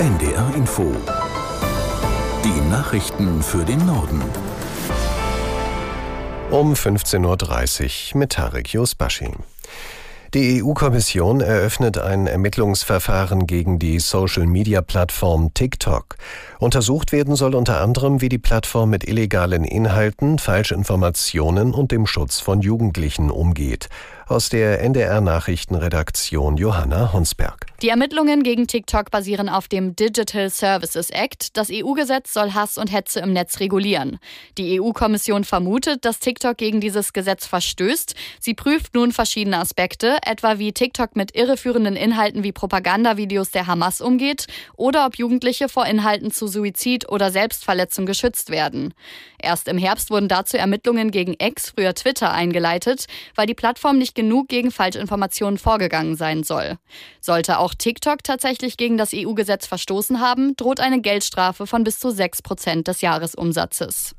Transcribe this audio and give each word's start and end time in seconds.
NDR 0.00 0.54
Info. 0.56 0.96
Die 2.42 2.70
Nachrichten 2.70 3.42
für 3.42 3.66
den 3.66 3.84
Norden. 3.84 4.22
Um 6.50 6.72
15.30 6.72 8.14
Uhr 8.14 8.18
mit 8.18 8.32
Tarek 8.32 8.72
Yusbashi. 8.72 9.28
Die 10.32 10.62
EU-Kommission 10.62 11.42
eröffnet 11.42 11.98
ein 11.98 12.28
Ermittlungsverfahren 12.28 13.46
gegen 13.46 13.78
die 13.78 13.98
Social-Media-Plattform 13.98 15.52
TikTok. 15.52 16.16
Untersucht 16.60 17.12
werden 17.12 17.34
soll 17.34 17.54
unter 17.54 17.82
anderem, 17.82 18.22
wie 18.22 18.30
die 18.30 18.38
Plattform 18.38 18.88
mit 18.90 19.06
illegalen 19.06 19.64
Inhalten, 19.64 20.38
Falschinformationen 20.38 21.74
und 21.74 21.92
dem 21.92 22.06
Schutz 22.06 22.40
von 22.40 22.62
Jugendlichen 22.62 23.28
umgeht. 23.30 23.90
Aus 24.30 24.48
der 24.48 24.80
NDR 24.80 25.20
Nachrichtenredaktion 25.20 26.56
Johanna 26.56 27.12
Honsberg. 27.12 27.66
Die 27.82 27.88
Ermittlungen 27.88 28.44
gegen 28.44 28.68
TikTok 28.68 29.10
basieren 29.10 29.48
auf 29.48 29.66
dem 29.66 29.96
Digital 29.96 30.50
Services 30.50 31.10
Act. 31.10 31.56
Das 31.56 31.68
EU-Gesetz 31.68 32.32
soll 32.32 32.52
Hass 32.52 32.78
und 32.78 32.92
Hetze 32.92 33.18
im 33.18 33.32
Netz 33.32 33.58
regulieren. 33.58 34.20
Die 34.56 34.80
EU-Kommission 34.80 35.42
vermutet, 35.42 36.04
dass 36.04 36.20
TikTok 36.20 36.56
gegen 36.58 36.80
dieses 36.80 37.12
Gesetz 37.12 37.44
verstößt. 37.46 38.14
Sie 38.38 38.54
prüft 38.54 38.94
nun 38.94 39.10
verschiedene 39.10 39.58
Aspekte, 39.58 40.18
etwa 40.24 40.60
wie 40.60 40.70
TikTok 40.70 41.16
mit 41.16 41.34
irreführenden 41.34 41.96
Inhalten 41.96 42.44
wie 42.44 42.52
Propagandavideos 42.52 43.50
der 43.50 43.66
Hamas 43.66 44.00
umgeht 44.00 44.46
oder 44.76 45.06
ob 45.06 45.16
Jugendliche 45.16 45.68
vor 45.68 45.86
Inhalten 45.86 46.30
zu 46.30 46.46
Suizid 46.46 47.08
oder 47.08 47.32
Selbstverletzung 47.32 48.06
geschützt 48.06 48.50
werden. 48.50 48.94
Erst 49.42 49.66
im 49.68 49.78
Herbst 49.78 50.10
wurden 50.10 50.28
dazu 50.28 50.56
Ermittlungen 50.56 51.10
gegen 51.10 51.34
X, 51.38 51.72
früher 51.74 51.94
Twitter, 51.94 52.30
eingeleitet, 52.30 53.06
weil 53.34 53.46
die 53.46 53.54
Plattform 53.54 53.98
nicht 53.98 54.14
genug 54.20 54.48
gegen 54.48 54.70
Falschinformationen 54.70 55.58
vorgegangen 55.58 56.14
sein 56.14 56.42
soll. 56.42 56.76
Sollte 57.22 57.58
auch 57.58 57.72
TikTok 57.72 58.22
tatsächlich 58.22 58.76
gegen 58.76 58.98
das 58.98 59.12
EU-Gesetz 59.14 59.66
verstoßen 59.66 60.20
haben, 60.20 60.54
droht 60.56 60.78
eine 60.78 61.00
Geldstrafe 61.00 61.66
von 61.66 61.84
bis 61.84 61.98
zu 61.98 62.10
6 62.10 62.42
Prozent 62.42 62.86
des 62.86 63.00
Jahresumsatzes. 63.00 64.14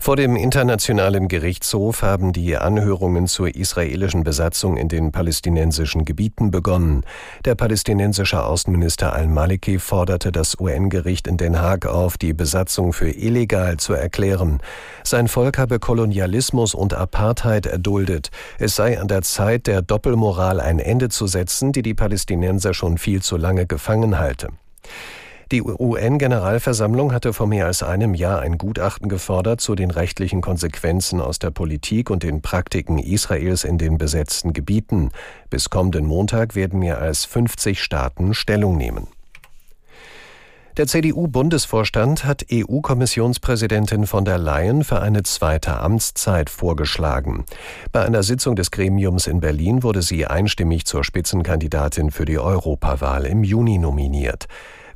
Vor 0.00 0.14
dem 0.14 0.36
Internationalen 0.36 1.26
Gerichtshof 1.26 2.02
haben 2.02 2.32
die 2.32 2.56
Anhörungen 2.56 3.26
zur 3.26 3.54
israelischen 3.54 4.22
Besatzung 4.22 4.76
in 4.76 4.88
den 4.88 5.10
palästinensischen 5.10 6.04
Gebieten 6.04 6.52
begonnen. 6.52 7.04
Der 7.44 7.56
palästinensische 7.56 8.44
Außenminister 8.44 9.12
al-Maliki 9.12 9.80
forderte 9.80 10.30
das 10.30 10.58
UN-Gericht 10.58 11.26
in 11.26 11.36
Den 11.36 11.60
Haag 11.60 11.86
auf, 11.86 12.16
die 12.16 12.32
Besatzung 12.32 12.92
für 12.92 13.10
illegal 13.10 13.76
zu 13.78 13.92
erklären. 13.92 14.60
Sein 15.02 15.26
Volk 15.26 15.58
habe 15.58 15.80
Kolonialismus 15.80 16.74
und 16.74 16.94
Apartheid 16.94 17.66
erduldet. 17.66 18.30
Es 18.58 18.76
sei 18.76 19.00
an 19.00 19.08
der 19.08 19.22
Zeit, 19.22 19.66
der 19.66 19.82
Doppelmoral 19.82 20.60
ein 20.60 20.78
Ende 20.78 21.08
zu 21.08 21.26
setzen, 21.26 21.72
die 21.72 21.82
die 21.82 21.94
Palästinenser 21.94 22.72
schon 22.72 22.98
viel 22.98 23.20
zu 23.20 23.36
lange 23.36 23.66
gefangen 23.66 24.18
halte. 24.18 24.48
Die 25.50 25.62
UN-Generalversammlung 25.62 27.10
hatte 27.10 27.32
vor 27.32 27.46
mehr 27.46 27.64
als 27.64 27.82
einem 27.82 28.12
Jahr 28.12 28.40
ein 28.40 28.58
Gutachten 28.58 29.08
gefordert 29.08 29.62
zu 29.62 29.74
den 29.74 29.90
rechtlichen 29.90 30.42
Konsequenzen 30.42 31.22
aus 31.22 31.38
der 31.38 31.50
Politik 31.50 32.10
und 32.10 32.22
den 32.22 32.42
Praktiken 32.42 32.98
Israels 32.98 33.64
in 33.64 33.78
den 33.78 33.96
besetzten 33.96 34.52
Gebieten. 34.52 35.08
Bis 35.48 35.70
kommenden 35.70 36.04
Montag 36.04 36.54
werden 36.54 36.78
mehr 36.78 36.98
als 36.98 37.24
50 37.24 37.82
Staaten 37.82 38.34
Stellung 38.34 38.76
nehmen. 38.76 39.06
Der 40.76 40.86
CDU-Bundesvorstand 40.86 42.26
hat 42.26 42.44
EU-Kommissionspräsidentin 42.52 44.06
von 44.06 44.26
der 44.26 44.36
Leyen 44.38 44.84
für 44.84 45.00
eine 45.00 45.22
zweite 45.22 45.78
Amtszeit 45.80 46.50
vorgeschlagen. 46.50 47.46
Bei 47.90 48.04
einer 48.04 48.22
Sitzung 48.22 48.54
des 48.54 48.70
Gremiums 48.70 49.26
in 49.26 49.40
Berlin 49.40 49.82
wurde 49.82 50.02
sie 50.02 50.26
einstimmig 50.26 50.84
zur 50.84 51.04
Spitzenkandidatin 51.04 52.10
für 52.10 52.26
die 52.26 52.38
Europawahl 52.38 53.24
im 53.24 53.42
Juni 53.44 53.78
nominiert. 53.78 54.46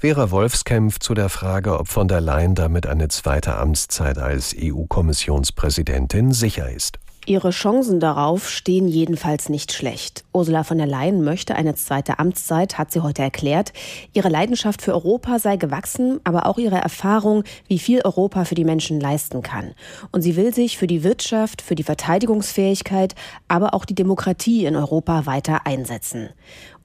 Vera 0.03 0.33
Wolfskämpf 0.33 0.99
zu 0.99 1.15
der 1.15 1.29
Frage, 1.29 1.79
ob 1.79 1.87
von 1.87 2.09
der 2.09 2.21
Leyen 2.21 2.57
damit 2.57 2.89
eine 2.89 3.07
zweite 3.07 3.55
Amtszeit 3.55 4.19
als 4.19 4.53
EU-Kommissionspräsidentin 4.61 6.33
sicher 6.33 6.69
ist. 6.69 6.99
Ihre 7.25 7.51
Chancen 7.51 8.01
darauf 8.01 8.51
stehen 8.51 8.89
jedenfalls 8.89 9.49
nicht 9.49 9.73
schlecht. 9.73 10.25
Ursula 10.33 10.65
von 10.65 10.79
der 10.79 10.89
Leyen 10.89 11.23
möchte 11.23 11.55
eine 11.55 11.77
zweite 11.77 12.19
Amtszeit, 12.19 12.79
hat 12.79 12.91
sie 12.91 13.01
heute 13.01 13.23
erklärt. 13.23 13.73
Ihre 14.13 14.29
Leidenschaft 14.29 14.83
für 14.83 14.93
Europa 14.93 15.39
sei 15.39 15.57
gewachsen, 15.57 16.19
aber 16.25 16.47
auch 16.47 16.59
ihre 16.59 16.79
Erfahrung, 16.79 17.45
wie 17.69 17.79
viel 17.79 18.01
Europa 18.03 18.45
für 18.45 18.57
die 18.57 18.65
Menschen 18.65 18.99
leisten 18.99 19.41
kann. 19.41 19.73
Und 20.11 20.23
sie 20.23 20.35
will 20.35 20.53
sich 20.53 20.79
für 20.79 20.89
die 20.89 21.05
Wirtschaft, 21.05 21.63
für 21.63 21.77
die 21.77 21.85
Verteidigungsfähigkeit, 21.85 23.15
aber 23.47 23.73
auch 23.73 23.85
die 23.85 23.95
Demokratie 23.95 24.67
in 24.67 24.75
Europa 24.75 25.25
weiter 25.25 25.65
einsetzen. 25.65 26.31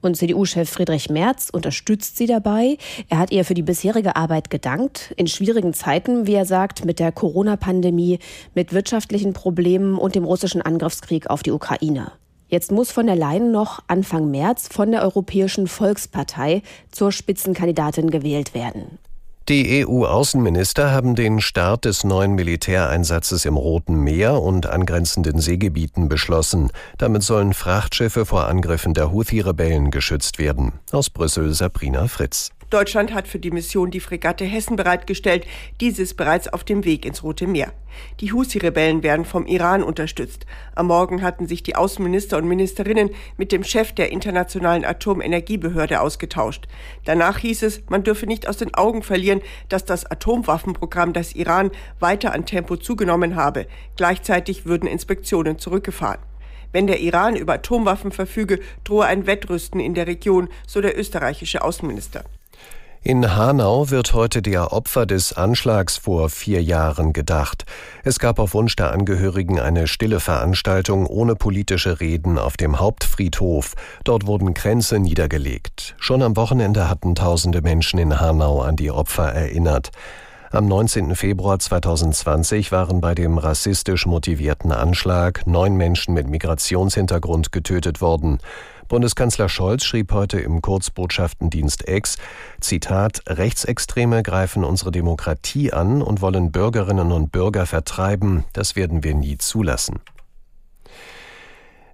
Und 0.00 0.16
CDU-Chef 0.16 0.68
Friedrich 0.68 1.10
Merz 1.10 1.50
unterstützt 1.50 2.16
sie 2.16 2.26
dabei. 2.26 2.78
Er 3.08 3.18
hat 3.18 3.30
ihr 3.30 3.44
für 3.44 3.54
die 3.54 3.62
bisherige 3.62 4.16
Arbeit 4.16 4.50
gedankt. 4.50 5.12
In 5.16 5.26
schwierigen 5.26 5.74
Zeiten, 5.74 6.26
wie 6.26 6.34
er 6.34 6.44
sagt, 6.44 6.84
mit 6.84 6.98
der 6.98 7.12
Corona-Pandemie, 7.12 8.18
mit 8.54 8.72
wirtschaftlichen 8.72 9.32
Problemen 9.32 9.98
und 9.98 10.14
dem 10.14 10.24
russischen 10.24 10.62
Angriffskrieg 10.62 11.28
auf 11.28 11.42
die 11.42 11.52
Ukraine. 11.52 12.12
Jetzt 12.48 12.72
muss 12.72 12.90
von 12.90 13.06
der 13.06 13.16
Leyen 13.16 13.50
noch 13.50 13.80
Anfang 13.88 14.30
März 14.30 14.68
von 14.68 14.90
der 14.90 15.02
Europäischen 15.02 15.66
Volkspartei 15.66 16.62
zur 16.90 17.12
Spitzenkandidatin 17.12 18.10
gewählt 18.10 18.54
werden. 18.54 18.98
Die 19.48 19.86
EU-Außenminister 19.86 20.90
haben 20.90 21.14
den 21.14 21.40
Start 21.40 21.86
des 21.86 22.04
neuen 22.04 22.34
Militäreinsatzes 22.34 23.46
im 23.46 23.56
Roten 23.56 23.94
Meer 24.04 24.42
und 24.42 24.66
angrenzenden 24.66 25.40
Seegebieten 25.40 26.10
beschlossen. 26.10 26.70
Damit 26.98 27.22
sollen 27.22 27.54
Frachtschiffe 27.54 28.26
vor 28.26 28.46
Angriffen 28.46 28.92
der 28.92 29.10
Houthi-Rebellen 29.10 29.90
geschützt 29.90 30.38
werden. 30.38 30.74
Aus 30.92 31.08
Brüssel 31.08 31.54
Sabrina 31.54 32.08
Fritz. 32.08 32.50
Deutschland 32.70 33.14
hat 33.14 33.26
für 33.26 33.38
die 33.38 33.50
Mission 33.50 33.90
die 33.90 34.00
Fregatte 34.00 34.44
Hessen 34.44 34.76
bereitgestellt. 34.76 35.46
Diese 35.80 36.02
ist 36.02 36.18
bereits 36.18 36.48
auf 36.48 36.64
dem 36.64 36.84
Weg 36.84 37.06
ins 37.06 37.22
Rote 37.22 37.46
Meer. 37.46 37.72
Die 38.20 38.32
Husi-Rebellen 38.32 39.02
werden 39.02 39.24
vom 39.24 39.46
Iran 39.46 39.82
unterstützt. 39.82 40.44
Am 40.74 40.88
Morgen 40.88 41.22
hatten 41.22 41.46
sich 41.46 41.62
die 41.62 41.76
Außenminister 41.76 42.36
und 42.36 42.46
Ministerinnen 42.46 43.10
mit 43.38 43.52
dem 43.52 43.64
Chef 43.64 43.92
der 43.92 44.12
Internationalen 44.12 44.84
Atomenergiebehörde 44.84 46.00
ausgetauscht. 46.00 46.68
Danach 47.06 47.38
hieß 47.38 47.62
es, 47.62 47.82
man 47.88 48.04
dürfe 48.04 48.26
nicht 48.26 48.46
aus 48.46 48.58
den 48.58 48.74
Augen 48.74 49.02
verlieren, 49.02 49.40
dass 49.70 49.86
das 49.86 50.04
Atomwaffenprogramm 50.04 51.14
des 51.14 51.34
Iran 51.34 51.70
weiter 52.00 52.34
an 52.34 52.44
Tempo 52.44 52.76
zugenommen 52.76 53.34
habe. 53.34 53.66
Gleichzeitig 53.96 54.66
würden 54.66 54.88
Inspektionen 54.88 55.58
zurückgefahren. 55.58 56.20
Wenn 56.72 56.86
der 56.86 57.00
Iran 57.00 57.34
über 57.34 57.54
Atomwaffen 57.54 58.12
verfüge, 58.12 58.60
drohe 58.84 59.06
ein 59.06 59.26
Wettrüsten 59.26 59.80
in 59.80 59.94
der 59.94 60.06
Region, 60.06 60.48
so 60.66 60.82
der 60.82 60.98
österreichische 60.98 61.62
Außenminister. 61.64 62.24
In 63.08 63.34
Hanau 63.36 63.88
wird 63.88 64.12
heute 64.12 64.42
der 64.42 64.70
Opfer 64.74 65.06
des 65.06 65.32
Anschlags 65.32 65.96
vor 65.96 66.28
vier 66.28 66.62
Jahren 66.62 67.14
gedacht. 67.14 67.64
Es 68.04 68.18
gab 68.18 68.38
auf 68.38 68.52
Wunsch 68.52 68.76
der 68.76 68.90
Angehörigen 68.92 69.58
eine 69.58 69.86
stille 69.86 70.20
Veranstaltung 70.20 71.06
ohne 71.06 71.34
politische 71.34 72.00
Reden 72.00 72.36
auf 72.36 72.58
dem 72.58 72.78
Hauptfriedhof. 72.78 73.76
Dort 74.04 74.26
wurden 74.26 74.52
Kränze 74.52 74.98
niedergelegt. 74.98 75.94
Schon 75.96 76.20
am 76.20 76.36
Wochenende 76.36 76.90
hatten 76.90 77.14
tausende 77.14 77.62
Menschen 77.62 77.98
in 77.98 78.20
Hanau 78.20 78.60
an 78.60 78.76
die 78.76 78.90
Opfer 78.90 79.32
erinnert. 79.32 79.90
Am 80.50 80.66
19. 80.66 81.14
Februar 81.14 81.58
2020 81.58 82.72
waren 82.72 83.02
bei 83.02 83.14
dem 83.14 83.36
rassistisch 83.36 84.06
motivierten 84.06 84.72
Anschlag 84.72 85.46
neun 85.46 85.76
Menschen 85.76 86.14
mit 86.14 86.26
Migrationshintergrund 86.26 87.52
getötet 87.52 88.00
worden. 88.00 88.38
Bundeskanzler 88.88 89.50
Scholz 89.50 89.84
schrieb 89.84 90.10
heute 90.10 90.40
im 90.40 90.62
Kurzbotschaftendienst 90.62 91.86
X, 91.86 92.16
Zitat, 92.60 93.20
Rechtsextreme 93.26 94.22
greifen 94.22 94.64
unsere 94.64 94.90
Demokratie 94.90 95.74
an 95.74 96.00
und 96.00 96.22
wollen 96.22 96.50
Bürgerinnen 96.50 97.12
und 97.12 97.30
Bürger 97.30 97.66
vertreiben. 97.66 98.44
Das 98.54 98.74
werden 98.74 99.04
wir 99.04 99.14
nie 99.14 99.36
zulassen. 99.36 100.00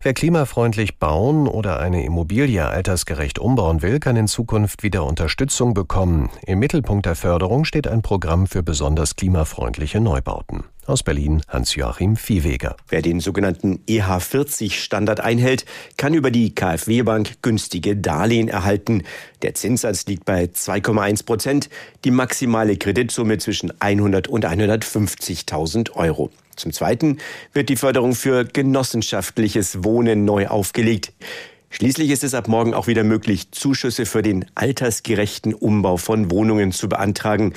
Wer 0.04 0.12
klimafreundlich 0.12 0.98
bauen 0.98 1.48
oder 1.48 1.80
eine 1.80 2.04
Immobilie 2.04 2.68
altersgerecht 2.68 3.38
umbauen 3.38 3.80
will, 3.80 4.00
kann 4.00 4.16
in 4.16 4.28
Zukunft 4.28 4.82
wieder 4.82 5.06
Unterstützung 5.06 5.72
bekommen. 5.72 6.28
Im 6.46 6.58
Mittelpunkt 6.58 7.06
der 7.06 7.14
Förderung 7.14 7.64
steht 7.64 7.86
ein 7.86 8.02
Programm 8.02 8.46
für 8.46 8.62
besonders 8.62 9.16
klimafreundliche 9.16 10.00
Neubauten. 10.00 10.64
Aus 10.84 11.02
Berlin 11.02 11.40
Hans-Joachim 11.48 12.16
Viehweger. 12.16 12.76
Wer 12.90 13.00
den 13.00 13.20
sogenannten 13.20 13.80
EH40-Standard 13.88 15.20
einhält, 15.20 15.64
kann 15.96 16.12
über 16.12 16.30
die 16.30 16.54
KfW-Bank 16.54 17.40
günstige 17.40 17.96
Darlehen 17.96 18.48
erhalten. 18.48 19.04
Der 19.40 19.54
Zinssatz 19.54 20.04
liegt 20.04 20.26
bei 20.26 20.44
2,1 20.44 21.24
Prozent, 21.24 21.70
die 22.04 22.10
maximale 22.10 22.76
Kreditsumme 22.76 23.38
zwischen 23.38 23.72
100 23.80 24.28
und 24.28 24.44
150.000 24.44 25.92
Euro. 25.92 26.30
Zum 26.56 26.72
Zweiten 26.72 27.18
wird 27.52 27.68
die 27.68 27.76
Förderung 27.76 28.14
für 28.14 28.44
genossenschaftliches 28.44 29.84
Wohnen 29.84 30.24
neu 30.24 30.48
aufgelegt. 30.48 31.12
Schließlich 31.70 32.10
ist 32.10 32.22
es 32.22 32.34
ab 32.34 32.46
morgen 32.46 32.72
auch 32.72 32.86
wieder 32.86 33.02
möglich, 33.02 33.50
Zuschüsse 33.50 34.06
für 34.06 34.22
den 34.22 34.44
altersgerechten 34.54 35.54
Umbau 35.54 35.96
von 35.96 36.30
Wohnungen 36.30 36.70
zu 36.70 36.88
beantragen. 36.88 37.52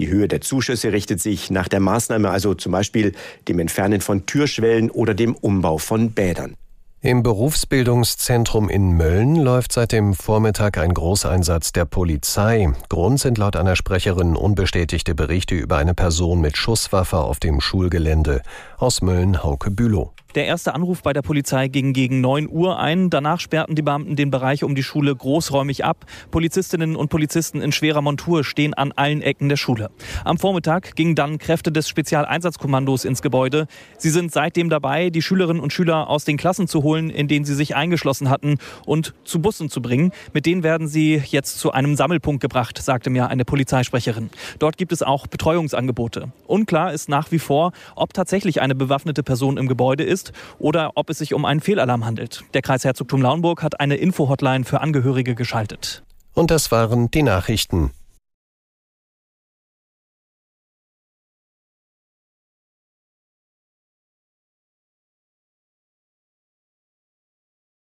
Die 0.00 0.08
Höhe 0.08 0.28
der 0.28 0.40
Zuschüsse 0.40 0.92
richtet 0.92 1.20
sich 1.20 1.50
nach 1.50 1.68
der 1.68 1.78
Maßnahme, 1.78 2.30
also 2.30 2.54
zum 2.54 2.72
Beispiel 2.72 3.12
dem 3.46 3.58
Entfernen 3.58 4.00
von 4.00 4.26
Türschwellen 4.26 4.90
oder 4.90 5.14
dem 5.14 5.36
Umbau 5.36 5.78
von 5.78 6.12
Bädern. 6.12 6.56
Im 7.02 7.22
Berufsbildungszentrum 7.22 8.68
in 8.68 8.92
Mölln 8.92 9.36
läuft 9.36 9.72
seit 9.72 9.92
dem 9.92 10.12
Vormittag 10.12 10.76
ein 10.76 10.92
Großeinsatz 10.92 11.72
der 11.72 11.86
Polizei. 11.86 12.74
Grund 12.90 13.18
sind 13.18 13.38
laut 13.38 13.56
einer 13.56 13.74
Sprecherin 13.74 14.36
unbestätigte 14.36 15.14
Berichte 15.14 15.54
über 15.54 15.78
eine 15.78 15.94
Person 15.94 16.42
mit 16.42 16.58
Schusswaffe 16.58 17.16
auf 17.16 17.40
dem 17.40 17.62
Schulgelände. 17.62 18.42
Aus 18.76 19.00
Mölln 19.00 19.42
Hauke 19.42 19.70
Bülow. 19.70 20.12
Der 20.36 20.46
erste 20.46 20.76
Anruf 20.76 21.02
bei 21.02 21.12
der 21.12 21.22
Polizei 21.22 21.66
ging 21.66 21.92
gegen 21.92 22.20
9 22.20 22.48
Uhr 22.48 22.78
ein. 22.78 23.10
Danach 23.10 23.40
sperrten 23.40 23.74
die 23.74 23.82
Beamten 23.82 24.14
den 24.14 24.30
Bereich 24.30 24.62
um 24.62 24.76
die 24.76 24.84
Schule 24.84 25.14
großräumig 25.14 25.84
ab. 25.84 26.06
Polizistinnen 26.30 26.94
und 26.94 27.08
Polizisten 27.08 27.60
in 27.60 27.72
schwerer 27.72 28.00
Montur 28.00 28.44
stehen 28.44 28.72
an 28.74 28.92
allen 28.92 29.22
Ecken 29.22 29.48
der 29.48 29.56
Schule. 29.56 29.90
Am 30.24 30.38
Vormittag 30.38 30.94
gingen 30.94 31.16
dann 31.16 31.38
Kräfte 31.38 31.72
des 31.72 31.88
Spezialeinsatzkommandos 31.88 33.04
ins 33.04 33.22
Gebäude. 33.22 33.66
Sie 33.98 34.10
sind 34.10 34.30
seitdem 34.30 34.70
dabei, 34.70 35.10
die 35.10 35.20
Schülerinnen 35.20 35.60
und 35.60 35.72
Schüler 35.72 36.08
aus 36.08 36.24
den 36.24 36.36
Klassen 36.36 36.68
zu 36.68 36.84
holen, 36.84 37.10
in 37.10 37.26
denen 37.26 37.44
sie 37.44 37.56
sich 37.56 37.74
eingeschlossen 37.74 38.30
hatten 38.30 38.58
und 38.86 39.14
zu 39.24 39.42
Bussen 39.42 39.68
zu 39.68 39.82
bringen. 39.82 40.12
Mit 40.32 40.46
denen 40.46 40.62
werden 40.62 40.86
sie 40.86 41.20
jetzt 41.26 41.58
zu 41.58 41.72
einem 41.72 41.96
Sammelpunkt 41.96 42.40
gebracht, 42.40 42.78
sagte 42.78 43.10
mir 43.10 43.30
eine 43.30 43.44
Polizeisprecherin. 43.44 44.30
Dort 44.60 44.76
gibt 44.76 44.92
es 44.92 45.02
auch 45.02 45.26
Betreuungsangebote. 45.26 46.30
Unklar 46.46 46.92
ist 46.92 47.08
nach 47.08 47.32
wie 47.32 47.40
vor, 47.40 47.72
ob 47.96 48.14
tatsächlich 48.14 48.60
eine 48.60 48.76
bewaffnete 48.76 49.24
Person 49.24 49.56
im 49.56 49.66
Gebäude 49.66 50.04
ist 50.04 50.19
ist 50.20 50.32
oder 50.58 50.92
ob 50.94 51.10
es 51.10 51.18
sich 51.18 51.34
um 51.34 51.44
einen 51.44 51.60
Fehlalarm 51.60 52.04
handelt. 52.04 52.44
Der 52.54 52.62
Kreisherzogtum 52.62 53.22
Lauenburg 53.22 53.62
hat 53.62 53.80
eine 53.80 53.96
Info-Hotline 53.96 54.64
für 54.64 54.80
Angehörige 54.80 55.34
geschaltet. 55.34 56.02
Und 56.34 56.50
das 56.50 56.70
waren 56.70 57.10
die 57.10 57.22
Nachrichten. 57.22 57.90